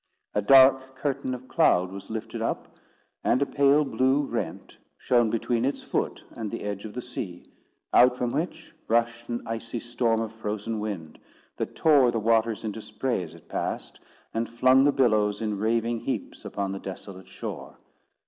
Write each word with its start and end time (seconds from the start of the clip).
A 0.33 0.41
dark 0.41 0.95
curtain 0.95 1.35
of 1.35 1.47
cloud 1.47 1.91
was 1.91 2.09
lifted 2.09 2.41
up, 2.41 2.75
and 3.23 3.39
a 3.39 3.45
pale 3.45 3.85
blue 3.85 4.23
rent 4.23 4.79
shone 4.97 5.29
between 5.29 5.63
its 5.63 5.83
foot 5.83 6.23
and 6.31 6.49
the 6.49 6.63
edge 6.63 6.85
of 6.85 6.95
the 6.95 7.03
sea, 7.03 7.45
out 7.93 8.17
from 8.17 8.31
which 8.31 8.73
rushed 8.87 9.29
an 9.29 9.43
icy 9.45 9.79
storm 9.79 10.19
of 10.19 10.33
frozen 10.33 10.79
wind, 10.79 11.19
that 11.57 11.75
tore 11.75 12.09
the 12.09 12.17
waters 12.17 12.63
into 12.63 12.81
spray 12.81 13.21
as 13.21 13.35
it 13.35 13.47
passed, 13.47 13.99
and 14.33 14.49
flung 14.49 14.85
the 14.85 14.91
billows 14.91 15.39
in 15.39 15.59
raving 15.59 15.99
heaps 15.99 16.45
upon 16.45 16.71
the 16.71 16.79
desolate 16.79 17.27
shore. 17.27 17.77